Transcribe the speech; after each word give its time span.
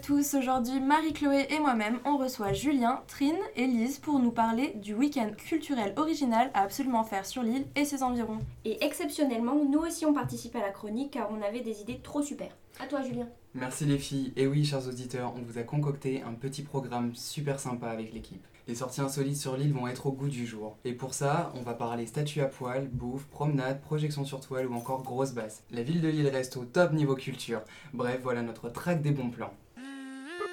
tous, 0.00 0.34
aujourd'hui 0.34 0.80
Marie-Chloé 0.80 1.46
et 1.50 1.58
moi-même, 1.58 1.98
on 2.06 2.16
reçoit 2.16 2.54
Julien, 2.54 3.02
Trine 3.06 3.36
et 3.54 3.66
Lise 3.66 3.98
pour 3.98 4.18
nous 4.18 4.30
parler 4.30 4.72
du 4.76 4.94
week-end 4.94 5.30
culturel 5.36 5.92
original 5.96 6.50
à 6.54 6.62
absolument 6.62 7.04
faire 7.04 7.26
sur 7.26 7.42
l'île 7.42 7.66
et 7.76 7.84
ses 7.84 8.02
environs. 8.02 8.38
Et 8.64 8.82
exceptionnellement, 8.84 9.56
nous 9.56 9.80
aussi 9.80 10.06
on 10.06 10.14
participe 10.14 10.56
à 10.56 10.60
la 10.60 10.70
chronique 10.70 11.12
car 11.12 11.28
on 11.30 11.42
avait 11.42 11.60
des 11.60 11.82
idées 11.82 12.00
trop 12.02 12.22
super. 12.22 12.48
À 12.80 12.86
toi 12.86 13.02
Julien. 13.02 13.28
Merci 13.54 13.84
les 13.84 13.98
filles, 13.98 14.32
et 14.36 14.46
oui 14.46 14.64
chers 14.64 14.88
auditeurs, 14.88 15.34
on 15.36 15.42
vous 15.42 15.58
a 15.58 15.64
concocté 15.64 16.22
un 16.22 16.32
petit 16.32 16.62
programme 16.62 17.14
super 17.14 17.60
sympa 17.60 17.88
avec 17.88 18.14
l'équipe. 18.14 18.46
Les 18.68 18.76
sorties 18.76 19.00
insolites 19.00 19.36
sur 19.36 19.56
l'île 19.56 19.72
vont 19.74 19.88
être 19.88 20.06
au 20.06 20.12
goût 20.12 20.28
du 20.28 20.46
jour. 20.46 20.78
Et 20.84 20.92
pour 20.92 21.12
ça, 21.12 21.52
on 21.56 21.62
va 21.62 21.74
parler 21.74 22.06
statues 22.06 22.40
à 22.40 22.46
poil, 22.46 22.88
bouffe, 22.88 23.26
promenade, 23.26 23.80
projection 23.80 24.24
sur 24.24 24.40
toile 24.40 24.68
ou 24.68 24.74
encore 24.74 25.02
grosse 25.02 25.32
basse. 25.32 25.64
La 25.72 25.82
ville 25.82 26.00
de 26.00 26.08
Lille 26.08 26.28
reste 26.28 26.56
au 26.56 26.64
top 26.64 26.92
niveau 26.92 27.16
culture. 27.16 27.62
Bref, 27.92 28.20
voilà 28.22 28.42
notre 28.42 28.68
track 28.68 29.02
des 29.02 29.10
bons 29.10 29.30
plans. 29.30 29.52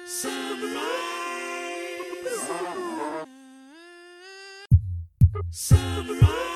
Sunrise. 0.08 0.32
Sunrise. 5.50 6.47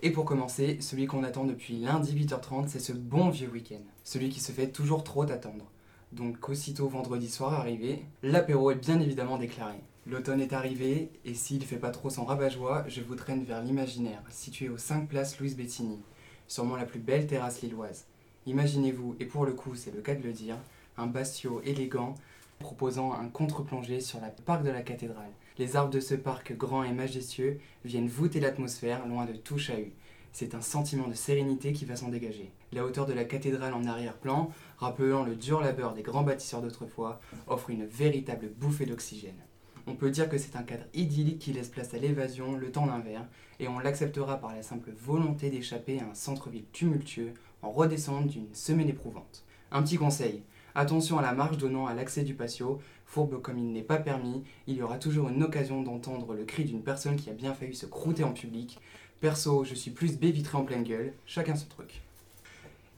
Et 0.00 0.10
pour 0.10 0.24
commencer, 0.24 0.78
celui 0.80 1.06
qu'on 1.06 1.24
attend 1.24 1.44
depuis 1.44 1.78
lundi 1.78 2.14
8h30, 2.14 2.68
c'est 2.68 2.78
ce 2.78 2.92
bon 2.92 3.30
vieux 3.30 3.48
week-end. 3.48 3.82
Celui 4.04 4.28
qui 4.28 4.38
se 4.38 4.52
fait 4.52 4.68
toujours 4.68 5.02
trop 5.02 5.22
attendre. 5.22 5.64
Donc 6.12 6.48
aussitôt 6.48 6.86
vendredi 6.86 7.28
soir 7.28 7.54
arrivé, 7.54 8.04
l'apéro 8.22 8.70
est 8.70 8.76
bien 8.76 9.00
évidemment 9.00 9.38
déclaré. 9.38 9.80
L'automne 10.06 10.40
est 10.40 10.52
arrivé, 10.52 11.10
et 11.24 11.34
s'il 11.34 11.64
fait 11.64 11.76
pas 11.78 11.90
trop 11.90 12.10
son 12.10 12.24
rabat-joie, 12.24 12.84
je 12.86 13.02
vous 13.02 13.16
traîne 13.16 13.42
vers 13.42 13.60
l'imaginaire, 13.60 14.22
situé 14.30 14.68
aux 14.68 14.78
5 14.78 15.08
places 15.08 15.38
Louise 15.40 15.56
Bettini, 15.56 15.98
sûrement 16.46 16.76
la 16.76 16.86
plus 16.86 17.00
belle 17.00 17.26
terrasse 17.26 17.60
lilloise. 17.60 18.06
Imaginez-vous, 18.46 19.16
et 19.18 19.26
pour 19.26 19.44
le 19.44 19.52
coup 19.52 19.74
c'est 19.74 19.94
le 19.94 20.00
cas 20.00 20.14
de 20.14 20.22
le 20.22 20.32
dire, 20.32 20.56
un 20.96 21.08
bastio 21.08 21.60
élégant 21.64 22.14
proposant 22.60 23.12
un 23.12 23.28
contre-plongée 23.28 24.00
sur 24.00 24.20
la 24.20 24.28
parc 24.28 24.62
de 24.62 24.70
la 24.70 24.82
cathédrale. 24.82 25.32
Les 25.58 25.74
arbres 25.74 25.90
de 25.90 25.98
ce 25.98 26.14
parc 26.14 26.56
grand 26.56 26.84
et 26.84 26.92
majestueux 26.92 27.58
viennent 27.84 28.06
voûter 28.06 28.38
l'atmosphère 28.38 29.04
loin 29.08 29.26
de 29.26 29.32
tout 29.32 29.58
chahut. 29.58 29.92
C'est 30.30 30.54
un 30.54 30.60
sentiment 30.60 31.08
de 31.08 31.14
sérénité 31.14 31.72
qui 31.72 31.84
va 31.84 31.96
s'en 31.96 32.10
dégager. 32.10 32.52
La 32.72 32.84
hauteur 32.84 33.06
de 33.06 33.12
la 33.12 33.24
cathédrale 33.24 33.74
en 33.74 33.84
arrière-plan, 33.84 34.52
rappelant 34.76 35.24
le 35.24 35.34
dur 35.34 35.60
labeur 35.60 35.94
des 35.94 36.02
grands 36.02 36.22
bâtisseurs 36.22 36.62
d'autrefois, 36.62 37.20
offre 37.48 37.70
une 37.70 37.86
véritable 37.86 38.50
bouffée 38.56 38.86
d'oxygène. 38.86 39.42
On 39.88 39.96
peut 39.96 40.10
dire 40.10 40.28
que 40.28 40.38
c'est 40.38 40.54
un 40.54 40.62
cadre 40.62 40.84
idyllique 40.94 41.40
qui 41.40 41.52
laisse 41.52 41.70
place 41.70 41.92
à 41.92 41.98
l'évasion 41.98 42.54
le 42.54 42.70
temps 42.70 42.86
d'un 42.86 43.00
verre, 43.00 43.26
et 43.58 43.66
on 43.66 43.80
l'acceptera 43.80 44.36
par 44.36 44.54
la 44.54 44.62
simple 44.62 44.92
volonté 44.92 45.50
d'échapper 45.50 45.98
à 45.98 46.04
un 46.04 46.14
centre-ville 46.14 46.66
tumultueux 46.72 47.34
en 47.62 47.72
redescendant 47.72 48.26
d'une 48.26 48.54
semaine 48.54 48.90
éprouvante. 48.90 49.44
Un 49.72 49.82
petit 49.82 49.96
conseil, 49.96 50.44
Attention 50.78 51.18
à 51.18 51.22
la 51.22 51.32
marche 51.32 51.56
donnant 51.56 51.88
à 51.88 51.94
l'accès 51.94 52.22
du 52.22 52.34
patio, 52.34 52.78
fourbe 53.08 53.40
comme 53.40 53.58
il 53.58 53.72
n'est 53.72 53.82
pas 53.82 53.96
permis, 53.96 54.44
il 54.66 54.76
y 54.76 54.82
aura 54.82 54.98
toujours 54.98 55.30
une 55.30 55.42
occasion 55.42 55.82
d'entendre 55.82 56.34
le 56.34 56.44
cri 56.44 56.64
d'une 56.64 56.82
personne 56.82 57.16
qui 57.16 57.30
a 57.30 57.32
bien 57.32 57.54
failli 57.54 57.74
se 57.74 57.86
croûter 57.86 58.22
en 58.22 58.32
public. 58.32 58.78
Perso, 59.20 59.64
je 59.64 59.74
suis 59.74 59.90
plus 59.90 60.18
bévitré 60.18 60.58
en 60.58 60.64
pleine 60.64 60.84
gueule, 60.84 61.14
chacun 61.24 61.56
ce 61.56 61.66
truc. 61.66 62.02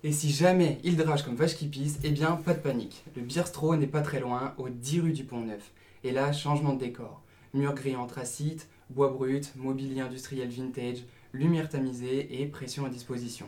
Et 0.03 0.11
si 0.11 0.31
jamais 0.31 0.79
il 0.83 0.97
drage 0.97 1.25
comme 1.25 1.37
vache 1.37 1.55
qui 1.55 1.69
pisse, 1.69 2.01
eh 2.03 2.11
bien 2.11 2.33
pas 2.33 2.55
de 2.55 2.59
panique. 2.59 3.05
Le 3.15 3.23
Bierstro 3.23 3.77
n'est 3.77 3.87
pas 3.87 4.03
très 4.03 4.19
loin, 4.19 4.55
aux 4.59 4.69
10 4.69 5.01
rues 5.01 5.13
du 5.13 5.25
Pont 5.25 5.43
Neuf. 5.43 5.71
Et 6.03 6.11
là, 6.11 6.33
changement 6.33 6.73
de 6.73 6.81
décor. 6.81 7.23
Murs 7.55 7.75
gris 7.75 7.97
anthracite, 7.97 8.69
bois 8.91 9.11
brut, 9.11 9.53
mobilier 9.57 10.01
industriel 10.01 10.49
vintage, 10.49 11.05
lumière 11.33 11.69
tamisée 11.69 12.43
et 12.43 12.47
pression 12.47 12.85
à 12.85 12.89
disposition 12.89 13.47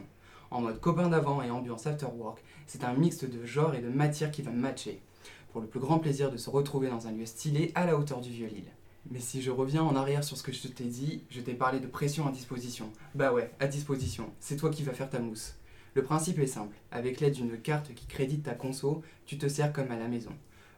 en 0.52 0.60
mode 0.60 0.80
copain 0.80 1.08
d'avant 1.08 1.42
et 1.42 1.50
ambiance 1.50 1.86
after 1.86 2.06
work, 2.14 2.42
c'est 2.66 2.84
un 2.84 2.92
mix 2.92 3.24
de 3.24 3.44
genre 3.44 3.74
et 3.74 3.80
de 3.80 3.88
matière 3.88 4.30
qui 4.30 4.42
va 4.42 4.50
matcher, 4.50 5.00
pour 5.52 5.60
le 5.60 5.66
plus 5.66 5.80
grand 5.80 5.98
plaisir 5.98 6.30
de 6.30 6.38
se 6.38 6.48
retrouver 6.48 6.88
dans 6.88 7.06
un 7.06 7.12
lieu 7.12 7.26
stylé 7.26 7.72
à 7.74 7.84
la 7.84 7.96
hauteur 7.96 8.20
du 8.22 8.30
Vieux-Lille. 8.30 8.72
Mais 9.10 9.20
si 9.20 9.42
je 9.42 9.50
reviens 9.50 9.82
en 9.82 9.96
arrière 9.96 10.24
sur 10.24 10.36
ce 10.36 10.42
que 10.42 10.52
je 10.52 10.66
t'ai 10.66 10.84
dit, 10.84 11.24
je 11.28 11.40
t'ai 11.40 11.52
parlé 11.52 11.78
de 11.78 11.86
pression 11.86 12.26
à 12.26 12.32
disposition. 12.32 12.90
Bah 13.14 13.32
ouais, 13.32 13.50
à 13.60 13.66
disposition, 13.66 14.32
c'est 14.40 14.56
toi 14.56 14.70
qui 14.70 14.82
vas 14.82 14.94
faire 14.94 15.10
ta 15.10 15.18
mousse. 15.18 15.54
Le 15.94 16.02
principe 16.02 16.38
est 16.38 16.46
simple, 16.46 16.74
avec 16.90 17.20
l'aide 17.20 17.34
d'une 17.34 17.58
carte 17.58 17.92
qui 17.94 18.06
crédite 18.06 18.44
ta 18.44 18.54
conso, 18.54 19.02
tu 19.26 19.36
te 19.36 19.46
sers 19.46 19.72
comme 19.72 19.90
à 19.90 19.98
la 19.98 20.08
maison. 20.08 20.32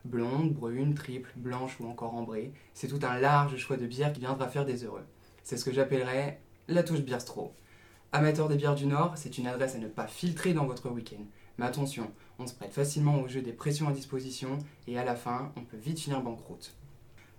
Blonde, 0.05 0.53
brune, 0.53 0.95
triple, 0.95 1.31
blanche 1.37 1.79
ou 1.79 1.87
encore 1.87 2.15
ambrée, 2.15 2.53
c'est 2.75 2.89
tout 2.89 3.07
un 3.07 3.21
large 3.21 3.57
choix 3.57 3.77
de 3.77 3.87
bières 3.87 4.13
qui 4.13 4.21
viendra 4.21 4.49
faire 4.49 4.65
des 4.65 4.85
heureux. 4.85 5.05
C'est 5.45 5.57
ce 5.57 5.65
que 5.65 5.73
j'appellerais 5.73 6.41
la 6.67 6.83
touche 6.83 7.01
bière-stro. 7.01 7.53
Amateur 8.11 8.49
des 8.49 8.57
bières 8.57 8.75
du 8.75 8.87
Nord, 8.87 9.13
c'est 9.17 9.39
une 9.39 9.47
adresse 9.47 9.77
à 9.77 9.79
ne 9.79 9.89
pas 9.89 10.07
filtrer 10.07 10.53
dans 10.53 10.67
votre 10.67 10.91
week-end. 10.91 11.23
Mais 11.59 11.67
attention, 11.67 12.11
on 12.39 12.47
se 12.47 12.55
prête 12.55 12.73
facilement 12.73 13.21
au 13.21 13.29
jeu 13.29 13.41
des 13.41 13.53
pressions 13.53 13.89
à 13.89 13.93
disposition 13.93 14.59
et 14.87 14.99
à 14.99 15.05
la 15.05 15.15
fin, 15.15 15.53
on 15.57 15.63
peut 15.63 15.77
vite 15.77 16.01
finir 16.01 16.21
banqueroute. 16.21 16.75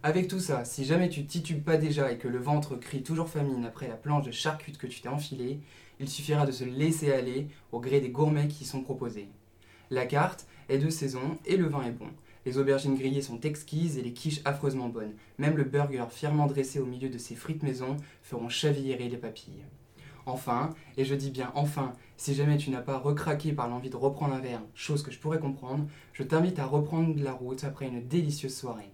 Avec 0.04 0.28
tout 0.28 0.40
ça, 0.40 0.66
si 0.66 0.86
jamais 0.86 1.10
tu 1.10 1.26
titubes 1.26 1.64
pas 1.64 1.78
déjà 1.78 2.12
et 2.12 2.18
que 2.18 2.28
le 2.28 2.38
ventre 2.38 2.76
crie 2.76 3.02
toujours 3.02 3.28
famine 3.28 3.66
après 3.66 3.88
la 3.88 3.96
planche 3.96 4.26
de 4.26 4.32
charcute 4.32 4.78
que 4.78 4.88
tu 4.88 5.02
t'es 5.02 5.10
enfilée, 5.10 5.60
il 6.00 6.08
suffira 6.08 6.46
de 6.46 6.52
se 6.52 6.64
laisser 6.64 7.12
aller 7.12 7.48
au 7.72 7.80
gré 7.80 8.02
des 8.02 8.10
gourmets 8.10 8.48
qui 8.48 8.66
sont 8.66 8.82
proposés. 8.82 9.30
La 9.90 10.06
carte 10.06 10.46
est 10.70 10.78
de 10.78 10.90
saison 10.90 11.38
et 11.46 11.58
le 11.58 11.68
vin 11.68 11.84
est 11.84 11.92
bon. 11.92 12.10
Les 12.46 12.60
aubergines 12.60 12.96
grillées 12.96 13.24
sont 13.24 13.42
exquises 13.42 13.98
et 13.98 14.04
les 14.04 14.14
quiches 14.14 14.42
affreusement 14.46 14.90
bonnes. 14.90 15.16
Même 15.40 15.58
le 15.58 15.64
burger 15.64 16.06
fièrement 16.12 16.46
dressé 16.46 16.80
au 16.80 16.86
milieu 16.86 17.10
de 17.10 17.18
ses 17.18 17.36
frites 17.36 17.64
maison 17.64 17.98
feront 18.22 18.50
chavirer 18.50 19.10
les 19.10 19.18
papilles. 19.18 19.64
Enfin, 20.26 20.72
et 20.98 21.06
je 21.06 21.14
dis 21.14 21.30
bien 21.30 21.52
enfin, 21.56 21.94
si 22.18 22.34
jamais 22.34 22.58
tu 22.58 22.72
n'as 22.72 22.82
pas 22.82 22.98
recraqué 22.98 23.54
par 23.54 23.68
l'envie 23.68 23.90
de 23.90 23.96
reprendre 23.96 24.34
un 24.34 24.40
verre, 24.40 24.62
chose 24.74 25.04
que 25.04 25.12
je 25.12 25.20
pourrais 25.20 25.40
comprendre, 25.40 25.86
je 26.14 26.24
t'invite 26.24 26.60
à 26.60 26.66
reprendre 26.66 27.14
la 27.22 27.34
route 27.34 27.64
après 27.64 27.88
une 27.88 28.08
délicieuse 28.08 28.56
soirée. 28.56 28.92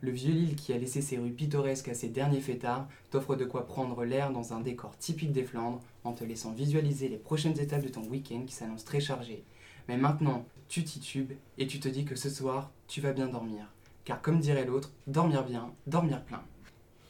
Le 0.00 0.10
vieux 0.10 0.34
Lille 0.34 0.56
qui 0.56 0.72
a 0.72 0.78
laissé 0.78 1.00
ses 1.00 1.18
rues 1.18 1.30
pittoresques 1.30 1.88
à 1.88 1.94
ses 1.94 2.08
derniers 2.08 2.40
fêtards 2.40 2.88
t'offre 3.10 3.36
de 3.36 3.44
quoi 3.44 3.66
prendre 3.66 4.04
l'air 4.04 4.32
dans 4.32 4.52
un 4.52 4.60
décor 4.60 4.98
typique 4.98 5.32
des 5.32 5.44
Flandres 5.44 5.80
en 6.02 6.12
te 6.12 6.24
laissant 6.24 6.52
visualiser 6.52 7.08
les 7.08 7.16
prochaines 7.16 7.58
étapes 7.58 7.84
de 7.84 7.88
ton 7.88 8.02
week-end 8.02 8.42
qui 8.46 8.54
s'annoncent 8.54 8.84
très 8.84 9.00
chargées. 9.00 9.44
Mais 9.88 9.96
maintenant, 9.96 10.44
tu 10.68 10.84
titubes 10.84 11.32
et 11.56 11.66
tu 11.66 11.80
te 11.80 11.88
dis 11.88 12.04
que 12.04 12.16
ce 12.16 12.28
soir, 12.28 12.70
tu 12.88 13.00
vas 13.00 13.12
bien 13.12 13.28
dormir. 13.28 13.72
Car 14.04 14.20
comme 14.20 14.40
dirait 14.40 14.66
l'autre, 14.66 14.92
dormir 15.06 15.44
bien, 15.44 15.72
dormir 15.86 16.22
plein. 16.22 16.42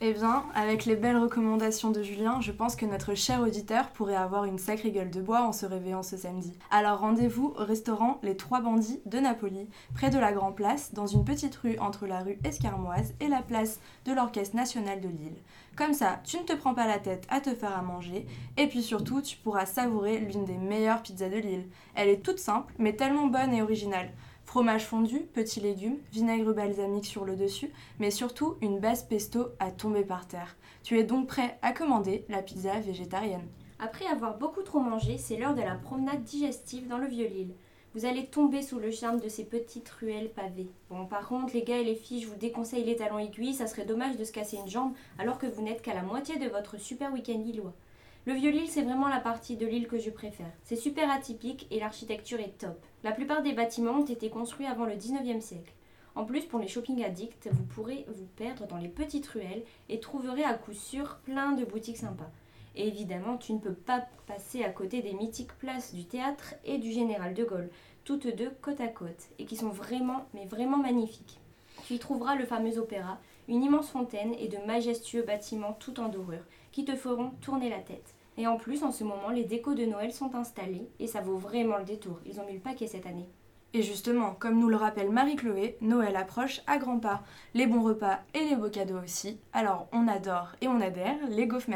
Eh 0.00 0.12
bien, 0.12 0.44
avec 0.54 0.86
les 0.86 0.96
belles 0.96 1.16
recommandations 1.16 1.92
de 1.92 2.02
Julien, 2.02 2.40
je 2.40 2.50
pense 2.50 2.74
que 2.74 2.84
notre 2.84 3.14
cher 3.14 3.40
auditeur 3.40 3.90
pourrait 3.90 4.16
avoir 4.16 4.44
une 4.44 4.58
sacrée 4.58 4.90
gueule 4.90 5.10
de 5.10 5.22
bois 5.22 5.42
en 5.42 5.52
se 5.52 5.66
réveillant 5.66 6.02
ce 6.02 6.16
samedi. 6.16 6.52
Alors 6.72 6.98
rendez-vous 6.98 7.54
au 7.56 7.64
restaurant 7.64 8.18
Les 8.22 8.36
Trois 8.36 8.60
Bandits 8.60 9.00
de 9.06 9.18
Napoli, 9.18 9.68
près 9.94 10.10
de 10.10 10.18
la 10.18 10.32
Grand 10.32 10.50
Place, 10.50 10.92
dans 10.94 11.06
une 11.06 11.24
petite 11.24 11.54
rue 11.54 11.78
entre 11.78 12.06
la 12.06 12.20
rue 12.20 12.38
Escarmoise 12.42 13.14
et 13.20 13.28
la 13.28 13.40
place 13.40 13.78
de 14.04 14.12
l'Orchestre 14.12 14.56
National 14.56 15.00
de 15.00 15.08
Lille. 15.08 15.38
Comme 15.76 15.94
ça, 15.94 16.20
tu 16.24 16.38
ne 16.38 16.42
te 16.42 16.54
prends 16.54 16.74
pas 16.74 16.88
la 16.88 16.98
tête 16.98 17.26
à 17.30 17.40
te 17.40 17.54
faire 17.54 17.76
à 17.76 17.82
manger, 17.82 18.26
et 18.56 18.66
puis 18.66 18.82
surtout, 18.82 19.22
tu 19.22 19.36
pourras 19.36 19.64
savourer 19.64 20.18
l'une 20.18 20.44
des 20.44 20.58
meilleures 20.58 21.02
pizzas 21.02 21.30
de 21.30 21.36
Lille. 21.36 21.68
Elle 21.94 22.08
est 22.08 22.24
toute 22.24 22.40
simple, 22.40 22.74
mais 22.78 22.94
tellement 22.94 23.28
bonne 23.28 23.54
et 23.54 23.62
originale. 23.62 24.10
Fromage 24.44 24.84
fondu, 24.84 25.20
petits 25.20 25.60
légumes, 25.60 25.98
vinaigre 26.12 26.52
balsamique 26.52 27.06
sur 27.06 27.24
le 27.24 27.34
dessus, 27.34 27.72
mais 27.98 28.10
surtout 28.10 28.56
une 28.60 28.78
base 28.78 29.02
pesto 29.02 29.48
à 29.58 29.70
tomber 29.72 30.04
par 30.04 30.28
terre. 30.28 30.56
Tu 30.82 30.98
es 30.98 31.04
donc 31.04 31.26
prêt 31.26 31.58
à 31.62 31.72
commander 31.72 32.24
la 32.28 32.42
pizza 32.42 32.78
végétarienne. 32.78 33.48
Après 33.80 34.06
avoir 34.06 34.38
beaucoup 34.38 34.62
trop 34.62 34.80
mangé, 34.80 35.18
c'est 35.18 35.36
l'heure 35.36 35.54
de 35.54 35.62
la 35.62 35.74
promenade 35.74 36.22
digestive 36.22 36.86
dans 36.86 36.98
le 36.98 37.08
Vieux-Lille. 37.08 37.54
Vous 37.94 38.04
allez 38.06 38.26
tomber 38.26 38.62
sous 38.62 38.78
le 38.78 38.90
charme 38.90 39.20
de 39.20 39.28
ces 39.28 39.44
petites 39.44 39.88
ruelles 39.88 40.32
pavées. 40.32 40.70
Bon, 40.90 41.06
par 41.06 41.28
contre, 41.28 41.54
les 41.54 41.62
gars 41.62 41.78
et 41.78 41.84
les 41.84 41.94
filles, 41.94 42.22
je 42.22 42.28
vous 42.28 42.36
déconseille 42.36 42.84
les 42.84 42.96
talons 42.96 43.18
aiguilles, 43.18 43.54
ça 43.54 43.66
serait 43.66 43.84
dommage 43.84 44.16
de 44.16 44.24
se 44.24 44.32
casser 44.32 44.56
une 44.56 44.68
jambe 44.68 44.94
alors 45.18 45.38
que 45.38 45.46
vous 45.46 45.62
n'êtes 45.62 45.80
qu'à 45.80 45.94
la 45.94 46.02
moitié 46.02 46.38
de 46.38 46.48
votre 46.48 46.78
super 46.78 47.12
week-end 47.12 47.38
lillois. 47.38 47.72
Le 48.26 48.32
Vieux-Lille, 48.32 48.70
c'est 48.70 48.80
vraiment 48.80 49.08
la 49.08 49.20
partie 49.20 49.58
de 49.58 49.66
l'île 49.66 49.86
que 49.86 49.98
je 49.98 50.08
préfère. 50.08 50.50
C'est 50.62 50.76
super 50.76 51.10
atypique 51.10 51.66
et 51.70 51.78
l'architecture 51.78 52.40
est 52.40 52.56
top. 52.56 52.82
La 53.02 53.12
plupart 53.12 53.42
des 53.42 53.52
bâtiments 53.52 53.98
ont 53.98 54.06
été 54.06 54.30
construits 54.30 54.64
avant 54.64 54.86
le 54.86 54.94
19e 54.94 55.42
siècle. 55.42 55.74
En 56.14 56.24
plus, 56.24 56.46
pour 56.46 56.58
les 56.58 56.66
shopping 56.66 57.04
addicts, 57.04 57.50
vous 57.52 57.64
pourrez 57.64 58.06
vous 58.08 58.24
perdre 58.36 58.66
dans 58.66 58.78
les 58.78 58.88
petites 58.88 59.26
ruelles 59.26 59.62
et 59.90 60.00
trouverez 60.00 60.42
à 60.42 60.54
coup 60.54 60.72
sûr 60.72 61.18
plein 61.26 61.52
de 61.52 61.66
boutiques 61.66 61.98
sympas. 61.98 62.30
Et 62.74 62.88
évidemment, 62.88 63.36
tu 63.36 63.52
ne 63.52 63.58
peux 63.58 63.74
pas 63.74 64.06
passer 64.26 64.64
à 64.64 64.70
côté 64.70 65.02
des 65.02 65.12
mythiques 65.12 65.58
places 65.58 65.92
du 65.94 66.06
théâtre 66.06 66.54
et 66.64 66.78
du 66.78 66.92
Général 66.92 67.34
de 67.34 67.44
Gaulle, 67.44 67.68
toutes 68.04 68.34
deux 68.34 68.52
côte 68.62 68.80
à 68.80 68.88
côte, 68.88 69.28
et 69.38 69.44
qui 69.44 69.56
sont 69.56 69.68
vraiment, 69.68 70.24
mais 70.32 70.46
vraiment 70.46 70.78
magnifiques. 70.78 71.40
Tu 71.86 71.94
y 71.94 71.98
trouveras 71.98 72.36
le 72.36 72.46
fameux 72.46 72.78
opéra, 72.78 73.18
une 73.48 73.62
immense 73.62 73.90
fontaine 73.90 74.34
et 74.38 74.48
de 74.48 74.58
majestueux 74.66 75.22
bâtiments 75.22 75.76
tout 75.78 76.00
en 76.00 76.08
dorure, 76.08 76.44
qui 76.72 76.84
te 76.84 76.94
feront 76.94 77.30
tourner 77.40 77.70
la 77.70 77.80
tête. 77.80 78.14
Et 78.36 78.46
en 78.46 78.56
plus, 78.56 78.82
en 78.82 78.90
ce 78.90 79.04
moment, 79.04 79.30
les 79.30 79.44
décos 79.44 79.74
de 79.74 79.84
Noël 79.84 80.12
sont 80.12 80.34
installés, 80.34 80.88
et 80.98 81.06
ça 81.06 81.20
vaut 81.20 81.36
vraiment 81.36 81.78
le 81.78 81.84
détour. 81.84 82.18
Ils 82.26 82.40
ont 82.40 82.46
mis 82.46 82.54
le 82.54 82.60
paquet 82.60 82.86
cette 82.86 83.06
année. 83.06 83.28
Et 83.74 83.82
justement, 83.82 84.36
comme 84.38 84.60
nous 84.60 84.68
le 84.68 84.76
rappelle 84.76 85.10
Marie-Chloé, 85.10 85.76
Noël 85.80 86.14
approche 86.14 86.60
à 86.68 86.78
grands 86.78 87.00
pas. 87.00 87.24
Les 87.54 87.66
bons 87.66 87.82
repas 87.82 88.20
et 88.32 88.44
les 88.44 88.54
beaux 88.54 88.70
cadeaux 88.70 89.00
aussi. 89.02 89.40
Alors 89.52 89.88
on 89.92 90.06
adore 90.06 90.54
et 90.60 90.68
on 90.68 90.80
adhère 90.80 91.16
les 91.28 91.48
gaufres 91.48 91.70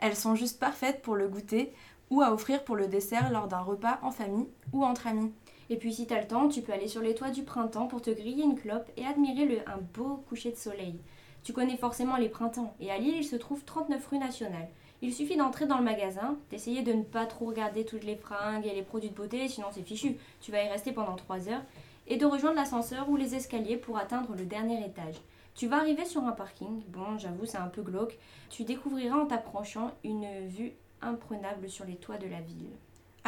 Elles 0.00 0.16
sont 0.16 0.34
juste 0.34 0.58
parfaites 0.58 1.02
pour 1.02 1.14
le 1.14 1.28
goûter 1.28 1.72
ou 2.10 2.20
à 2.20 2.32
offrir 2.32 2.64
pour 2.64 2.74
le 2.74 2.88
dessert 2.88 3.30
lors 3.30 3.46
d'un 3.46 3.60
repas 3.60 4.00
en 4.02 4.10
famille 4.10 4.48
ou 4.72 4.84
entre 4.84 5.06
amis. 5.06 5.32
Et 5.68 5.76
puis 5.76 5.92
si 5.92 6.06
t'as 6.06 6.20
le 6.20 6.26
temps, 6.26 6.48
tu 6.48 6.62
peux 6.62 6.72
aller 6.72 6.88
sur 6.88 7.02
les 7.02 7.14
toits 7.14 7.30
du 7.30 7.42
printemps 7.42 7.88
pour 7.88 8.02
te 8.02 8.10
griller 8.10 8.44
une 8.44 8.58
clope 8.58 8.90
et 8.96 9.04
admirer 9.04 9.62
un 9.66 9.78
beau 9.94 10.22
coucher 10.28 10.50
de 10.50 10.56
soleil. 10.56 11.00
Tu 11.42 11.52
connais 11.52 11.76
forcément 11.76 12.16
les 12.16 12.28
printemps, 12.28 12.74
et 12.80 12.90
à 12.90 12.98
Lille 12.98 13.16
il 13.18 13.24
se 13.24 13.36
trouve 13.36 13.64
39 13.64 14.06
rue 14.08 14.18
nationale. 14.18 14.68
Il 15.02 15.12
suffit 15.12 15.36
d'entrer 15.36 15.66
dans 15.66 15.78
le 15.78 15.84
magasin, 15.84 16.36
d'essayer 16.50 16.82
de 16.82 16.92
ne 16.92 17.02
pas 17.02 17.26
trop 17.26 17.46
regarder 17.46 17.84
toutes 17.84 18.04
les 18.04 18.16
fringues 18.16 18.66
et 18.66 18.74
les 18.74 18.82
produits 18.82 19.10
de 19.10 19.14
beauté, 19.14 19.46
sinon 19.46 19.68
c'est 19.70 19.82
fichu, 19.82 20.16
tu 20.40 20.50
vas 20.50 20.64
y 20.64 20.68
rester 20.68 20.92
pendant 20.92 21.14
3 21.14 21.48
heures, 21.48 21.62
et 22.06 22.16
de 22.16 22.26
rejoindre 22.26 22.56
l'ascenseur 22.56 23.08
ou 23.08 23.16
les 23.16 23.34
escaliers 23.34 23.76
pour 23.76 23.98
atteindre 23.98 24.34
le 24.34 24.44
dernier 24.44 24.84
étage. 24.84 25.16
Tu 25.54 25.66
vas 25.66 25.78
arriver 25.78 26.04
sur 26.04 26.24
un 26.24 26.32
parking, 26.32 26.82
bon 26.88 27.18
j'avoue 27.18 27.46
c'est 27.46 27.58
un 27.58 27.68
peu 27.68 27.82
glauque, 27.82 28.18
tu 28.50 28.64
découvriras 28.64 29.16
en 29.16 29.26
t'approchant 29.26 29.92
une 30.04 30.46
vue 30.48 30.72
imprenable 31.02 31.68
sur 31.68 31.84
les 31.84 31.96
toits 31.96 32.18
de 32.18 32.28
la 32.28 32.40
ville. 32.40 32.70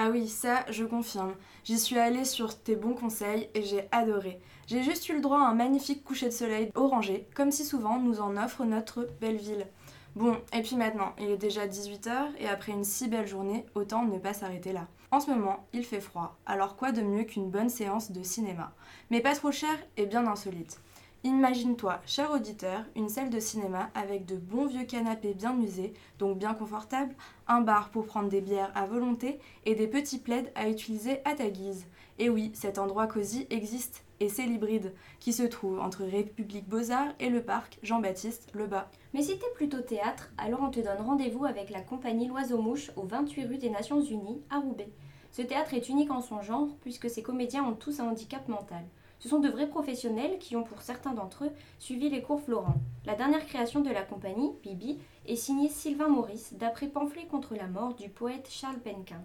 Ah 0.00 0.10
oui, 0.12 0.28
ça, 0.28 0.64
je 0.70 0.84
confirme. 0.84 1.34
J'y 1.64 1.76
suis 1.76 1.98
allée 1.98 2.24
sur 2.24 2.56
tes 2.56 2.76
bons 2.76 2.94
conseils 2.94 3.50
et 3.54 3.64
j'ai 3.64 3.88
adoré. 3.90 4.38
J'ai 4.68 4.84
juste 4.84 5.08
eu 5.08 5.14
le 5.14 5.20
droit 5.20 5.40
à 5.40 5.48
un 5.48 5.54
magnifique 5.54 6.04
coucher 6.04 6.26
de 6.26 6.30
soleil 6.30 6.70
orangé, 6.76 7.26
comme 7.34 7.50
si 7.50 7.64
souvent 7.64 7.98
nous 7.98 8.20
en 8.20 8.36
offre 8.36 8.64
notre 8.64 9.08
belle 9.20 9.38
ville. 9.38 9.66
Bon, 10.14 10.36
et 10.52 10.62
puis 10.62 10.76
maintenant, 10.76 11.16
il 11.18 11.30
est 11.30 11.36
déjà 11.36 11.66
18h 11.66 12.28
et 12.38 12.46
après 12.46 12.70
une 12.70 12.84
si 12.84 13.08
belle 13.08 13.26
journée, 13.26 13.66
autant 13.74 14.04
ne 14.04 14.18
pas 14.18 14.34
s'arrêter 14.34 14.72
là. 14.72 14.86
En 15.10 15.18
ce 15.18 15.30
moment, 15.30 15.66
il 15.72 15.84
fait 15.84 16.00
froid, 16.00 16.38
alors 16.46 16.76
quoi 16.76 16.92
de 16.92 17.02
mieux 17.02 17.24
qu'une 17.24 17.50
bonne 17.50 17.68
séance 17.68 18.12
de 18.12 18.22
cinéma? 18.22 18.70
Mais 19.10 19.18
pas 19.20 19.34
trop 19.34 19.50
cher 19.50 19.76
et 19.96 20.06
bien 20.06 20.28
insolite. 20.28 20.78
Imagine-toi, 21.24 22.00
cher 22.06 22.30
auditeur, 22.30 22.84
une 22.94 23.08
salle 23.08 23.28
de 23.28 23.40
cinéma 23.40 23.90
avec 23.96 24.24
de 24.24 24.36
bons 24.36 24.66
vieux 24.66 24.84
canapés 24.84 25.34
bien 25.34 25.60
usés, 25.60 25.92
donc 26.20 26.38
bien 26.38 26.54
confortables, 26.54 27.12
un 27.48 27.60
bar 27.60 27.90
pour 27.90 28.06
prendre 28.06 28.28
des 28.28 28.40
bières 28.40 28.70
à 28.76 28.86
volonté 28.86 29.40
et 29.66 29.74
des 29.74 29.88
petits 29.88 30.20
plaids 30.20 30.52
à 30.54 30.68
utiliser 30.68 31.18
à 31.24 31.34
ta 31.34 31.48
guise. 31.48 31.86
Et 32.20 32.30
oui, 32.30 32.52
cet 32.54 32.78
endroit 32.78 33.08
cosy 33.08 33.48
existe, 33.50 34.04
et 34.20 34.28
c'est 34.28 34.46
l'hybride, 34.46 34.94
qui 35.18 35.32
se 35.32 35.42
trouve 35.42 35.80
entre 35.80 36.04
République 36.04 36.68
Beaux-Arts 36.68 37.14
et 37.18 37.30
le 37.30 37.42
parc 37.42 37.80
Jean-Baptiste 37.82 38.54
Lebas. 38.54 38.88
Mais 39.12 39.22
si 39.22 39.36
t'es 39.40 39.50
plutôt 39.56 39.80
théâtre, 39.80 40.30
alors 40.38 40.62
on 40.62 40.70
te 40.70 40.78
donne 40.78 41.04
rendez-vous 41.04 41.44
avec 41.44 41.70
la 41.70 41.80
compagnie 41.80 42.28
L'Oiseau-Mouche 42.28 42.92
au 42.94 43.02
28 43.02 43.44
rue 43.46 43.58
des 43.58 43.70
Nations 43.70 44.00
Unies 44.00 44.40
à 44.50 44.60
Roubaix. 44.60 44.92
Ce 45.32 45.42
théâtre 45.42 45.74
est 45.74 45.88
unique 45.88 46.12
en 46.12 46.22
son 46.22 46.42
genre 46.42 46.68
puisque 46.80 47.10
ses 47.10 47.22
comédiens 47.22 47.64
ont 47.64 47.74
tous 47.74 47.98
un 47.98 48.08
handicap 48.08 48.46
mental. 48.46 48.84
Ce 49.20 49.28
sont 49.28 49.40
de 49.40 49.48
vrais 49.48 49.66
professionnels 49.66 50.38
qui 50.38 50.54
ont, 50.54 50.62
pour 50.62 50.82
certains 50.82 51.12
d'entre 51.12 51.44
eux, 51.44 51.50
suivi 51.78 52.08
les 52.08 52.22
cours 52.22 52.40
Florent. 52.40 52.76
La 53.04 53.16
dernière 53.16 53.46
création 53.46 53.80
de 53.80 53.90
la 53.90 54.02
compagnie, 54.02 54.52
Bibi, 54.62 54.98
est 55.26 55.36
signée 55.36 55.68
Sylvain 55.68 56.08
Maurice, 56.08 56.54
d'après 56.54 56.86
pamphlet 56.86 57.26
contre 57.26 57.56
la 57.56 57.66
mort 57.66 57.94
du 57.94 58.08
poète 58.08 58.48
Charles 58.48 58.78
Penquin. 58.78 59.22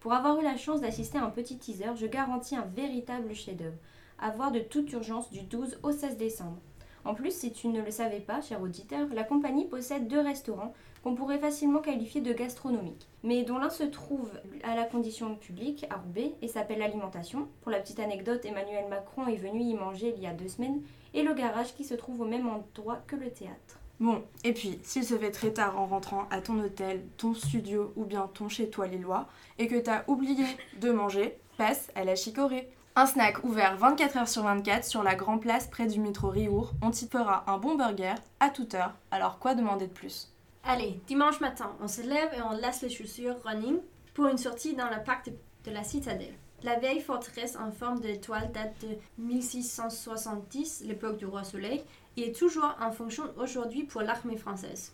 Pour 0.00 0.12
avoir 0.12 0.40
eu 0.40 0.42
la 0.42 0.56
chance 0.56 0.80
d'assister 0.80 1.18
à 1.18 1.24
un 1.24 1.30
petit 1.30 1.58
teaser, 1.58 1.94
je 1.94 2.06
garantis 2.06 2.56
un 2.56 2.66
véritable 2.74 3.34
chef-d'œuvre, 3.34 3.76
à 4.18 4.30
voir 4.30 4.50
de 4.50 4.60
toute 4.60 4.92
urgence 4.92 5.30
du 5.30 5.42
12 5.42 5.78
au 5.84 5.92
16 5.92 6.16
décembre. 6.16 6.58
En 7.04 7.14
plus, 7.14 7.30
si 7.30 7.52
tu 7.52 7.68
ne 7.68 7.82
le 7.82 7.92
savais 7.92 8.18
pas, 8.18 8.40
cher 8.40 8.60
auditeur, 8.60 9.06
la 9.14 9.22
compagnie 9.22 9.66
possède 9.66 10.08
deux 10.08 10.20
restaurants 10.20 10.74
qu'on 11.06 11.14
pourrait 11.14 11.38
facilement 11.38 11.78
qualifier 11.78 12.20
de 12.20 12.32
gastronomiques, 12.32 13.06
mais 13.22 13.44
dont 13.44 13.58
l'un 13.58 13.70
se 13.70 13.84
trouve 13.84 14.28
à 14.64 14.74
la 14.74 14.82
condition 14.82 15.36
publique 15.36 15.86
à 15.88 15.98
Roubaix 15.98 16.34
et 16.42 16.48
s'appelle 16.48 16.82
Alimentation. 16.82 17.46
Pour 17.60 17.70
la 17.70 17.78
petite 17.78 18.00
anecdote, 18.00 18.44
Emmanuel 18.44 18.88
Macron 18.90 19.28
est 19.28 19.36
venu 19.36 19.60
y 19.60 19.74
manger 19.74 20.12
il 20.16 20.20
y 20.24 20.26
a 20.26 20.32
deux 20.32 20.48
semaines, 20.48 20.82
et 21.14 21.22
le 21.22 21.32
garage 21.32 21.76
qui 21.76 21.84
se 21.84 21.94
trouve 21.94 22.22
au 22.22 22.24
même 22.24 22.48
endroit 22.48 22.98
que 23.06 23.14
le 23.14 23.30
théâtre. 23.30 23.78
Bon, 24.00 24.24
et 24.42 24.52
puis, 24.52 24.80
s'il 24.82 25.04
se 25.04 25.16
fait 25.16 25.30
très 25.30 25.52
tard 25.52 25.78
en 25.78 25.86
rentrant 25.86 26.26
à 26.32 26.40
ton 26.40 26.58
hôtel, 26.58 27.04
ton 27.18 27.34
studio 27.34 27.92
ou 27.94 28.04
bien 28.04 28.28
ton 28.34 28.48
chez-toi 28.48 28.88
lillois, 28.88 29.28
et 29.60 29.68
que 29.68 29.78
t'as 29.78 30.02
oublié 30.08 30.44
de 30.80 30.90
manger, 30.90 31.38
passe 31.56 31.88
à 31.94 32.02
la 32.02 32.16
chicorée. 32.16 32.68
Un 32.96 33.06
snack 33.06 33.44
ouvert 33.44 33.76
24 33.76 34.16
h 34.16 34.26
sur 34.26 34.42
24 34.42 34.84
sur 34.84 35.04
la 35.04 35.14
Grand 35.14 35.38
Place 35.38 35.68
près 35.68 35.86
du 35.86 36.00
métro 36.00 36.30
Riour. 36.30 36.72
On 36.82 36.90
t'y 36.90 37.06
fera 37.06 37.44
un 37.46 37.58
bon 37.58 37.76
burger 37.76 38.16
à 38.40 38.50
toute 38.50 38.74
heure. 38.74 38.94
Alors 39.12 39.38
quoi 39.38 39.54
demander 39.54 39.86
de 39.86 39.92
plus? 39.92 40.32
Allez, 40.68 40.98
dimanche 41.06 41.38
matin, 41.38 41.76
on 41.80 41.86
se 41.86 42.02
lève 42.02 42.34
et 42.36 42.42
on 42.42 42.50
laisse 42.50 42.82
les 42.82 42.90
chaussures 42.90 43.40
running 43.44 43.78
pour 44.14 44.26
une 44.26 44.36
sortie 44.36 44.74
dans 44.74 44.90
le 44.90 45.00
parc 45.04 45.30
de, 45.64 45.70
la 45.70 45.84
citadelle. 45.84 46.34
La 46.64 46.76
vieille 46.76 47.00
forteresse 47.00 47.54
en 47.54 47.70
forme 47.70 48.00
d'étoile 48.00 48.50
date 48.50 48.74
de 48.80 48.96
1670, 49.22 50.82
l'époque 50.84 51.18
du 51.18 51.26
roi 51.26 51.44
Soleil, 51.44 51.84
et 52.16 52.30
est 52.30 52.36
toujours 52.36 52.76
en 52.80 52.90
fonction 52.90 53.32
aujourd'hui 53.36 53.84
pour 53.84 54.02
l'armée 54.02 54.36
française. 54.36 54.92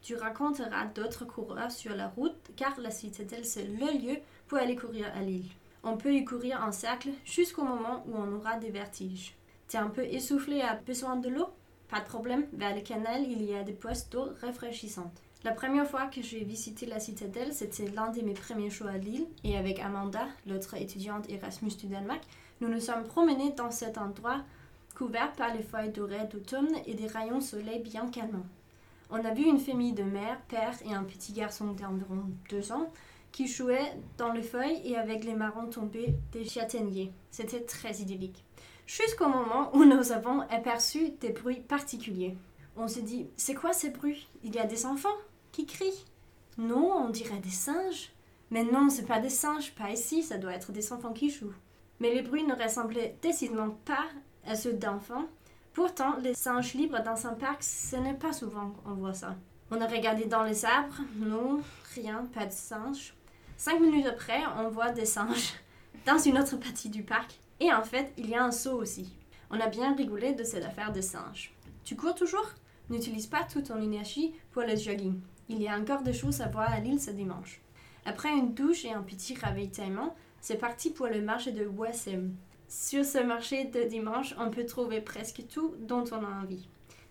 Tu 0.00 0.16
raconteras 0.16 0.86
d'autres 0.86 1.24
coureurs 1.24 1.70
sur 1.70 1.94
la 1.94 2.08
route 2.08 2.50
car 2.56 2.80
la 2.80 2.90
citadelle 2.90 3.44
c'est 3.44 3.62
le 3.62 3.96
lieu 3.96 4.16
pour 4.48 4.58
aller 4.58 4.74
courir 4.74 5.06
à 5.14 5.20
l'île. 5.20 5.52
On 5.84 5.96
peut 5.96 6.14
y 6.14 6.24
courir 6.24 6.64
en 6.66 6.72
cercle 6.72 7.10
jusqu'au 7.24 7.62
moment 7.62 8.04
où 8.08 8.16
on 8.16 8.32
aura 8.32 8.56
des 8.56 8.70
vertiges. 8.70 9.36
T'es 9.68 9.78
un 9.78 9.88
peu 9.88 10.02
essoufflé 10.02 10.56
et 10.56 10.84
besoin 10.84 11.14
de 11.14 11.28
l'eau? 11.28 11.46
Pas 11.92 12.00
de 12.00 12.06
problème, 12.06 12.46
vers 12.54 12.74
le 12.74 12.80
canal, 12.80 13.22
il 13.22 13.42
y 13.42 13.54
a 13.54 13.62
des 13.64 13.74
postes 13.74 14.10
d'eau 14.12 14.30
rafraîchissantes. 14.40 15.20
La 15.44 15.52
première 15.52 15.86
fois 15.86 16.06
que 16.06 16.22
j'ai 16.22 16.42
visité 16.42 16.86
la 16.86 16.98
citadelle, 16.98 17.52
c'était 17.52 17.90
l'un 17.90 18.08
de 18.08 18.22
mes 18.22 18.32
premiers 18.32 18.70
choix 18.70 18.92
à 18.92 18.96
Lille, 18.96 19.26
et 19.44 19.58
avec 19.58 19.78
Amanda, 19.78 20.26
l'autre 20.46 20.72
étudiante 20.72 21.28
Erasmus 21.28 21.76
du 21.78 21.88
Danemark, 21.88 22.22
nous 22.62 22.68
nous 22.68 22.80
sommes 22.80 23.04
promenés 23.04 23.52
dans 23.52 23.70
cet 23.70 23.98
endroit 23.98 24.40
couvert 24.96 25.32
par 25.32 25.54
les 25.54 25.62
feuilles 25.62 25.90
dorées 25.90 26.26
d'automne 26.32 26.74
et 26.86 26.94
des 26.94 27.08
rayons 27.08 27.40
de 27.40 27.42
soleil 27.42 27.80
bien 27.80 28.08
calmants. 28.08 28.46
On 29.10 29.22
a 29.22 29.34
vu 29.34 29.44
une 29.44 29.60
famille 29.60 29.92
de 29.92 30.02
mère, 30.02 30.40
père 30.48 30.78
et 30.88 30.94
un 30.94 31.04
petit 31.04 31.34
garçon 31.34 31.72
d'environ 31.72 32.24
deux 32.48 32.72
ans 32.72 32.90
qui 33.32 33.46
jouait 33.46 33.92
dans 34.16 34.32
les 34.32 34.40
feuilles 34.40 34.80
et 34.86 34.96
avec 34.96 35.24
les 35.24 35.34
marrons 35.34 35.66
tombés 35.66 36.14
des 36.32 36.46
châtaigniers. 36.46 37.12
C'était 37.30 37.60
très 37.60 37.96
idyllique. 37.96 38.42
Jusqu'au 39.00 39.26
moment 39.26 39.74
où 39.74 39.86
nous 39.86 40.12
avons 40.12 40.40
aperçu 40.50 41.12
des 41.12 41.30
bruits 41.30 41.60
particuliers. 41.60 42.36
On 42.76 42.88
s'est 42.88 43.00
dit, 43.00 43.26
c'est 43.38 43.54
quoi 43.54 43.72
ces 43.72 43.88
bruits? 43.88 44.28
Il 44.44 44.54
y 44.54 44.58
a 44.58 44.66
des 44.66 44.84
enfants 44.84 45.16
qui 45.50 45.64
crient 45.64 46.04
Non, 46.58 46.92
on 46.92 47.08
dirait 47.08 47.38
des 47.38 47.48
singes. 47.48 48.12
Mais 48.50 48.64
non, 48.64 48.90
c'est 48.90 49.06
pas 49.06 49.18
des 49.18 49.30
singes, 49.30 49.72
pas 49.72 49.88
ici, 49.88 50.22
ça 50.22 50.36
doit 50.36 50.52
être 50.52 50.72
des 50.72 50.92
enfants 50.92 51.14
qui 51.14 51.30
jouent. 51.30 51.54
Mais 52.00 52.12
les 52.12 52.20
bruits 52.20 52.44
ne 52.44 52.54
ressemblaient 52.54 53.16
décidément 53.22 53.70
pas 53.86 54.04
à 54.46 54.56
ceux 54.56 54.74
d'enfants. 54.74 55.24
Pourtant, 55.72 56.18
les 56.18 56.34
singes 56.34 56.74
libres 56.74 57.02
dans 57.02 57.26
un 57.26 57.32
parc, 57.32 57.62
ce 57.62 57.96
n'est 57.96 58.12
pas 58.12 58.34
souvent 58.34 58.74
qu'on 58.84 58.92
voit 58.92 59.14
ça. 59.14 59.36
On 59.70 59.80
a 59.80 59.86
regardé 59.86 60.26
dans 60.26 60.42
les 60.42 60.66
arbres, 60.66 61.00
non, 61.16 61.62
rien, 61.94 62.28
pas 62.34 62.44
de 62.44 62.52
singes. 62.52 63.14
Cinq 63.56 63.80
minutes 63.80 64.06
après, 64.06 64.42
on 64.58 64.68
voit 64.68 64.90
des 64.90 65.06
singes 65.06 65.54
dans 66.06 66.18
une 66.18 66.38
autre 66.38 66.58
partie 66.58 66.90
du 66.90 67.02
parc. 67.02 67.38
Et 67.62 67.72
en 67.72 67.84
fait, 67.84 68.12
il 68.18 68.28
y 68.28 68.34
a 68.34 68.42
un 68.42 68.50
saut 68.50 68.74
aussi. 68.74 69.12
On 69.48 69.60
a 69.60 69.68
bien 69.68 69.94
rigolé 69.94 70.32
de 70.32 70.42
cette 70.42 70.64
affaire 70.64 70.92
de 70.92 71.00
singes. 71.00 71.54
Tu 71.84 71.94
cours 71.94 72.16
toujours? 72.16 72.50
N'utilise 72.90 73.28
pas 73.28 73.44
toute 73.44 73.68
ton 73.68 73.80
énergie 73.80 74.34
pour 74.50 74.62
le 74.62 74.74
jogging. 74.74 75.20
Il 75.48 75.62
y 75.62 75.68
a 75.68 75.78
encore 75.78 76.02
des 76.02 76.12
choses 76.12 76.40
à 76.40 76.48
voir 76.48 76.72
à 76.72 76.80
l'île 76.80 77.00
ce 77.00 77.12
dimanche. 77.12 77.60
Après 78.04 78.30
une 78.30 78.52
douche 78.52 78.84
et 78.84 78.90
un 78.90 79.02
petit 79.02 79.36
ravitaillement, 79.36 80.16
c'est 80.40 80.58
parti 80.58 80.90
pour 80.90 81.06
le 81.06 81.22
marché 81.22 81.52
de 81.52 81.64
Wassem. 81.64 82.34
Sur 82.66 83.04
ce 83.04 83.18
marché 83.18 83.66
de 83.66 83.84
dimanche, 83.84 84.34
on 84.40 84.50
peut 84.50 84.66
trouver 84.66 85.00
presque 85.00 85.46
tout 85.46 85.76
dont 85.78 86.04
on 86.10 86.24
a 86.24 86.42
envie. 86.42 86.66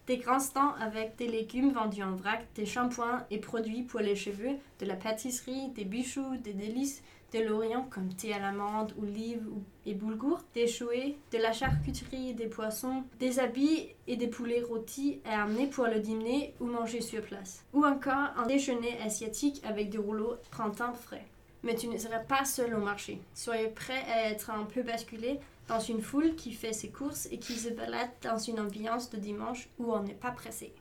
Des 0.05 0.17
grands 0.17 0.39
stands 0.39 0.75
avec 0.81 1.15
des 1.15 1.27
légumes 1.27 1.71
vendus 1.71 2.03
en 2.03 2.17
vrac, 2.17 2.45
des 2.55 2.65
shampoings 2.65 3.25
et 3.31 3.37
produits 3.37 3.83
pour 3.83 4.01
les 4.01 4.17
cheveux, 4.17 4.57
de 4.79 4.85
la 4.85 4.97
pâtisserie, 4.97 5.69
des 5.69 5.85
bijoux, 5.85 6.35
des 6.43 6.53
délices, 6.53 7.03
de 7.33 7.39
l'Orient 7.39 7.87
comme 7.89 8.13
thé 8.13 8.33
à 8.33 8.39
l'amande, 8.39 8.93
olive 9.01 9.43
et 9.85 9.93
boulgour, 9.93 10.41
des 10.53 10.67
chouets, 10.67 11.15
de 11.31 11.37
la 11.37 11.53
charcuterie 11.53 12.33
des 12.33 12.47
poissons, 12.47 13.03
des 13.19 13.39
habits 13.39 13.89
et 14.07 14.17
des 14.17 14.27
poulets 14.27 14.61
rôtis 14.61 15.21
à 15.25 15.43
amener 15.43 15.67
pour 15.67 15.85
le 15.85 15.99
dîner 15.99 16.53
ou 16.59 16.65
manger 16.65 17.01
sur 17.01 17.21
place. 17.21 17.63
Ou 17.73 17.85
encore 17.85 18.31
un 18.37 18.45
déjeuner 18.47 18.99
asiatique 19.01 19.61
avec 19.63 19.89
des 19.89 19.97
rouleaux 19.97 20.35
printemps 20.51 20.93
frais. 20.93 21.25
Mais 21.63 21.75
tu 21.75 21.87
ne 21.87 21.97
seras 21.97 22.19
pas 22.19 22.43
seul 22.43 22.73
au 22.73 22.79
marché. 22.79 23.21
Soyez 23.33 23.67
prêt 23.67 24.03
à 24.11 24.29
être 24.31 24.49
un 24.49 24.63
peu 24.63 24.81
basculé 24.81 25.39
dans 25.67 25.79
une 25.79 26.01
foule 26.01 26.35
qui 26.35 26.51
fait 26.51 26.73
ses 26.73 26.89
courses 26.89 27.27
et 27.31 27.37
qui 27.37 27.53
se 27.53 27.69
balade 27.69 28.09
dans 28.23 28.37
une 28.37 28.59
ambiance 28.59 29.09
de 29.09 29.17
dimanche 29.17 29.69
où 29.77 29.93
on 29.93 30.01
n'est 30.01 30.13
pas 30.13 30.31
pressé. 30.31 30.73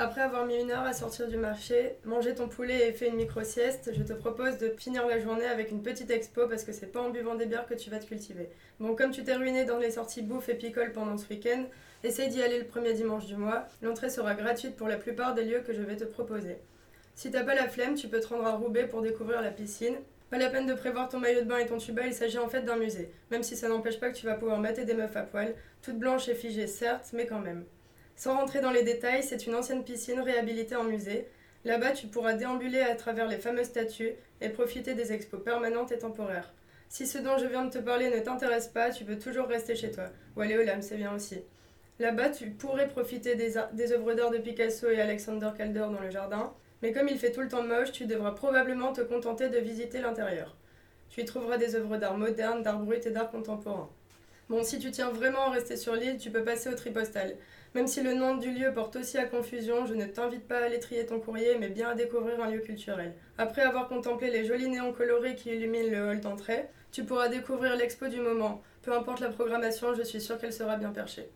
Après 0.00 0.20
avoir 0.20 0.46
mis 0.46 0.54
une 0.54 0.70
heure 0.70 0.84
à 0.84 0.92
sortir 0.92 1.26
du 1.26 1.36
marché, 1.36 1.96
manger 2.04 2.32
ton 2.32 2.48
poulet 2.48 2.88
et 2.88 2.92
fait 2.92 3.08
une 3.08 3.16
micro-sieste, 3.16 3.90
je 3.92 4.04
te 4.04 4.12
propose 4.12 4.56
de 4.56 4.72
finir 4.78 5.04
la 5.08 5.18
journée 5.18 5.44
avec 5.44 5.72
une 5.72 5.82
petite 5.82 6.12
expo 6.12 6.46
parce 6.46 6.62
que 6.62 6.70
c'est 6.70 6.92
pas 6.92 7.00
en 7.00 7.10
buvant 7.10 7.34
des 7.34 7.46
bières 7.46 7.66
que 7.66 7.74
tu 7.74 7.90
vas 7.90 7.98
te 7.98 8.06
cultiver. 8.06 8.48
Bon, 8.78 8.94
comme 8.94 9.10
tu 9.10 9.24
t'es 9.24 9.34
ruiné 9.34 9.64
dans 9.64 9.78
les 9.78 9.90
sorties 9.90 10.22
bouffe 10.22 10.48
et 10.50 10.54
picole 10.54 10.92
pendant 10.92 11.18
ce 11.18 11.28
week-end, 11.28 11.64
essaye 12.04 12.28
d'y 12.28 12.40
aller 12.40 12.60
le 12.60 12.66
premier 12.66 12.92
dimanche 12.92 13.26
du 13.26 13.34
mois. 13.34 13.66
L'entrée 13.82 14.08
sera 14.08 14.34
gratuite 14.34 14.76
pour 14.76 14.86
la 14.86 14.98
plupart 14.98 15.34
des 15.34 15.42
lieux 15.42 15.64
que 15.66 15.72
je 15.72 15.82
vais 15.82 15.96
te 15.96 16.04
proposer. 16.04 16.58
Si 17.16 17.32
t'as 17.32 17.42
pas 17.42 17.56
la 17.56 17.68
flemme, 17.68 17.96
tu 17.96 18.06
peux 18.06 18.20
te 18.20 18.28
rendre 18.28 18.46
à 18.46 18.52
Roubaix 18.52 18.86
pour 18.86 19.02
découvrir 19.02 19.42
la 19.42 19.50
piscine. 19.50 19.96
Pas 20.30 20.38
la 20.38 20.48
peine 20.48 20.66
de 20.66 20.74
prévoir 20.74 21.08
ton 21.08 21.18
maillot 21.18 21.40
de 21.40 21.48
bain 21.48 21.58
et 21.58 21.66
ton 21.66 21.78
tuba, 21.78 22.06
il 22.06 22.14
s'agit 22.14 22.38
en 22.38 22.48
fait 22.48 22.62
d'un 22.62 22.76
musée, 22.76 23.10
même 23.32 23.42
si 23.42 23.56
ça 23.56 23.68
n'empêche 23.68 23.98
pas 23.98 24.10
que 24.10 24.16
tu 24.16 24.26
vas 24.26 24.34
pouvoir 24.34 24.60
mater 24.60 24.84
des 24.84 24.94
meufs 24.94 25.16
à 25.16 25.22
poil, 25.22 25.56
toutes 25.82 25.98
blanches 25.98 26.28
et 26.28 26.36
figées 26.36 26.68
certes, 26.68 27.10
mais 27.14 27.26
quand 27.26 27.40
même. 27.40 27.64
Sans 28.18 28.36
rentrer 28.36 28.60
dans 28.60 28.72
les 28.72 28.82
détails, 28.82 29.22
c'est 29.22 29.46
une 29.46 29.54
ancienne 29.54 29.84
piscine 29.84 30.18
réhabilitée 30.18 30.74
en 30.74 30.82
musée. 30.82 31.28
Là-bas, 31.64 31.92
tu 31.92 32.08
pourras 32.08 32.32
déambuler 32.34 32.80
à 32.80 32.96
travers 32.96 33.28
les 33.28 33.36
fameuses 33.36 33.66
statues 33.66 34.14
et 34.40 34.48
profiter 34.48 34.94
des 34.94 35.12
expos 35.12 35.40
permanentes 35.40 35.92
et 35.92 35.98
temporaires. 35.98 36.52
Si 36.88 37.06
ce 37.06 37.18
dont 37.18 37.38
je 37.38 37.46
viens 37.46 37.64
de 37.64 37.70
te 37.70 37.78
parler 37.78 38.10
ne 38.10 38.18
t'intéresse 38.18 38.66
pas, 38.66 38.90
tu 38.90 39.04
peux 39.04 39.20
toujours 39.20 39.46
rester 39.46 39.76
chez 39.76 39.92
toi. 39.92 40.06
Ou 40.36 40.40
aller 40.40 40.58
au 40.58 40.64
LAM, 40.64 40.82
c'est 40.82 40.96
bien 40.96 41.14
aussi. 41.14 41.40
Là-bas, 42.00 42.30
tu 42.30 42.50
pourrais 42.50 42.88
profiter 42.88 43.36
des, 43.36 43.56
œuvres 43.56 44.14
d'art 44.14 44.30
de 44.32 44.38
Picasso 44.38 44.90
et 44.90 45.00
Alexander 45.00 45.50
Calder 45.56 45.86
dans 45.92 46.00
le 46.00 46.10
jardin, 46.10 46.52
mais 46.82 46.90
comme 46.90 47.06
il 47.06 47.18
fait 47.18 47.30
tout 47.30 47.40
le 47.40 47.48
temps 47.48 47.62
moche, 47.62 47.92
tu 47.92 48.06
devras 48.06 48.32
probablement 48.32 48.92
te 48.92 49.00
contenter 49.00 49.48
de 49.48 49.58
visiter 49.58 50.00
l'intérieur. 50.00 50.56
Tu 51.08 51.20
y 51.20 51.24
trouveras 51.24 51.56
des 51.56 51.76
œuvres 51.76 51.96
d'art 51.98 52.18
modernes, 52.18 52.64
d'art 52.64 52.80
brut 52.80 53.06
et 53.06 53.12
d'art 53.12 53.30
contemporain. 53.30 53.88
Bon, 54.48 54.64
si 54.64 54.80
tu 54.80 54.90
tiens 54.90 55.10
vraiment 55.10 55.42
à 55.42 55.50
rester 55.50 55.76
sur 55.76 55.94
l'île, 55.94 56.16
tu 56.16 56.30
peux 56.30 56.42
passer 56.42 56.68
au 56.68 56.74
tripostal. 56.74 57.36
Même 57.74 57.86
si 57.86 58.02
le 58.02 58.14
nom 58.14 58.36
du 58.36 58.50
lieu 58.50 58.72
porte 58.72 58.96
aussi 58.96 59.18
à 59.18 59.24
confusion, 59.24 59.84
je 59.86 59.94
ne 59.94 60.06
t'invite 60.06 60.48
pas 60.48 60.58
à 60.58 60.64
aller 60.64 60.80
trier 60.80 61.04
ton 61.04 61.20
courrier, 61.20 61.56
mais 61.58 61.68
bien 61.68 61.90
à 61.90 61.94
découvrir 61.94 62.42
un 62.42 62.50
lieu 62.50 62.60
culturel. 62.60 63.12
Après 63.36 63.62
avoir 63.62 63.88
contemplé 63.88 64.30
les 64.30 64.44
jolis 64.44 64.68
néons 64.68 64.92
colorés 64.92 65.34
qui 65.34 65.50
illuminent 65.50 65.90
le 65.90 66.10
hall 66.10 66.20
d'entrée, 66.20 66.66
tu 66.92 67.04
pourras 67.04 67.28
découvrir 67.28 67.76
l'expo 67.76 68.08
du 68.08 68.20
moment. 68.20 68.62
Peu 68.82 68.92
importe 68.92 69.20
la 69.20 69.28
programmation, 69.28 69.94
je 69.94 70.02
suis 70.02 70.20
sûre 70.20 70.38
qu'elle 70.38 70.52
sera 70.52 70.76
bien 70.76 70.90
perchée. 70.90 71.28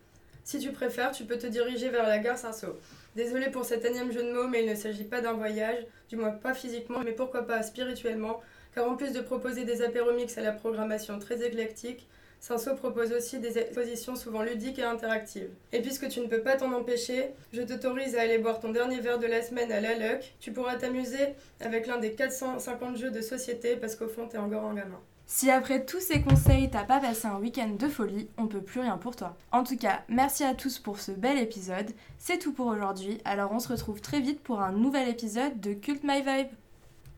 Si 0.43 0.59
tu 0.59 0.71
préfères, 0.71 1.11
tu 1.11 1.23
peux 1.23 1.37
te 1.37 1.47
diriger 1.47 1.89
vers 1.89 2.07
la 2.07 2.17
gare 2.17 2.37
Saint-Saul. 2.37 2.75
Désolé 3.15 3.49
pour 3.49 3.63
cet 3.63 3.85
énième 3.85 4.11
jeu 4.11 4.23
de 4.23 4.33
mots, 4.33 4.47
mais 4.47 4.63
il 4.63 4.69
ne 4.69 4.75
s'agit 4.75 5.03
pas 5.03 5.21
d'un 5.21 5.33
voyage, 5.33 5.85
du 6.09 6.17
moins 6.17 6.31
pas 6.31 6.53
physiquement, 6.53 6.99
mais 7.05 7.13
pourquoi 7.13 7.45
pas 7.45 7.61
spirituellement, 7.61 8.41
car 8.73 8.89
en 8.89 8.95
plus 8.95 9.13
de 9.13 9.21
proposer 9.21 9.65
des 9.65 9.83
apéromix 9.83 10.37
à 10.37 10.41
la 10.41 10.51
programmation 10.51 11.19
très 11.19 11.45
éclectique, 11.45 12.07
Cinceau 12.43 12.75
propose 12.75 13.13
aussi 13.13 13.39
des 13.39 13.57
expositions 13.57 14.17
souvent 14.17 14.41
ludiques 14.41 14.77
et 14.77 14.83
interactives. 14.83 15.51
Et 15.71 15.81
puisque 15.81 16.09
tu 16.09 16.19
ne 16.19 16.27
peux 16.27 16.41
pas 16.41 16.57
t'en 16.57 16.73
empêcher, 16.73 17.29
je 17.53 17.61
t'autorise 17.61 18.17
à 18.17 18.21
aller 18.23 18.37
boire 18.37 18.59
ton 18.59 18.73
dernier 18.73 18.99
verre 18.99 19.17
de 19.17 19.27
la 19.27 19.41
semaine 19.41 19.71
à 19.71 19.79
la 19.79 19.97
Luck. 19.97 20.35
Tu 20.41 20.51
pourras 20.51 20.75
t'amuser 20.75 21.35
avec 21.61 21.87
l'un 21.87 21.99
des 21.99 22.11
450 22.11 22.97
jeux 22.97 23.11
de 23.11 23.21
société 23.21 23.77
parce 23.77 23.95
qu'au 23.95 24.09
fond, 24.09 24.27
t'es 24.27 24.39
encore 24.39 24.65
un 24.65 24.73
gamin. 24.73 24.99
Si 25.25 25.49
après 25.49 25.85
tous 25.85 26.01
ces 26.01 26.21
conseils, 26.21 26.69
t'as 26.69 26.83
pas 26.83 26.99
passé 26.99 27.27
un 27.27 27.39
week-end 27.39 27.77
de 27.79 27.87
folie, 27.87 28.27
on 28.37 28.47
peut 28.47 28.61
plus 28.61 28.81
rien 28.81 28.97
pour 28.97 29.15
toi. 29.15 29.37
En 29.53 29.63
tout 29.63 29.77
cas, 29.77 30.03
merci 30.09 30.43
à 30.43 30.53
tous 30.53 30.79
pour 30.79 30.99
ce 30.99 31.13
bel 31.13 31.37
épisode. 31.37 31.91
C'est 32.17 32.39
tout 32.39 32.51
pour 32.51 32.67
aujourd'hui, 32.67 33.19
alors 33.23 33.53
on 33.53 33.59
se 33.59 33.69
retrouve 33.69 34.01
très 34.01 34.19
vite 34.19 34.41
pour 34.41 34.59
un 34.59 34.73
nouvel 34.73 35.07
épisode 35.07 35.61
de 35.61 35.73
Cult 35.73 36.03
My 36.03 36.21
Vibe. 36.21 36.49